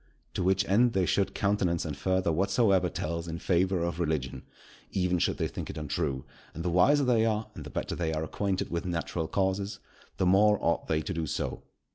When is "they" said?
0.93-1.05, 5.37-5.47, 7.03-7.23, 7.93-8.11, 10.87-11.01